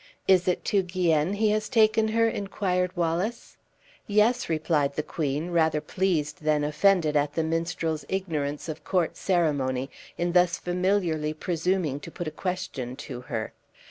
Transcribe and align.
"Is 0.27 0.47
it 0.47 0.65
to 0.65 0.81
Guienne 0.81 1.33
he 1.33 1.51
has 1.51 1.69
taken 1.69 2.07
her?" 2.07 2.27
inquired 2.27 2.97
Wallace. 2.97 3.55
"Yes," 4.07 4.49
replied 4.49 4.95
the 4.95 5.03
queen, 5.03 5.51
rather 5.51 5.79
pleased 5.79 6.41
than 6.41 6.63
offended 6.63 7.15
at 7.15 7.33
the 7.35 7.43
minstrel's 7.43 8.03
ignorance 8.09 8.67
of 8.67 8.83
court 8.83 9.15
ceremony 9.15 9.91
in 10.17 10.31
thus 10.31 10.57
familiarly 10.57 11.35
presuming 11.35 11.99
to 11.99 12.09
put 12.09 12.27
a 12.27 12.31
question 12.31 12.95
to 12.95 13.21
her. 13.21 13.53